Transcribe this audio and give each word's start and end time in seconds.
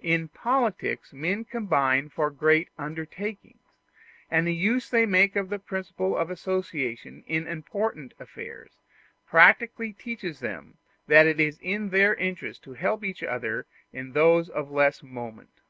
In 0.00 0.28
politics 0.28 1.12
men 1.12 1.44
combine 1.44 2.08
for 2.08 2.30
great 2.30 2.70
undertakings; 2.78 3.60
and 4.30 4.46
the 4.46 4.54
use 4.54 4.88
they 4.88 5.04
make 5.04 5.36
of 5.36 5.50
the 5.50 5.58
principle 5.58 6.16
of 6.16 6.30
association 6.30 7.22
in 7.26 7.46
important 7.46 8.14
affairs 8.18 8.70
practically 9.26 9.92
teaches 9.92 10.40
them 10.40 10.78
that 11.08 11.26
it 11.26 11.38
is 11.38 11.58
their 11.90 12.14
interest 12.14 12.62
to 12.62 12.72
help 12.72 13.04
each 13.04 13.22
other 13.22 13.66
in 13.92 14.12
those 14.12 14.48
of 14.48 14.70
less 14.70 15.02
moment. 15.02 15.60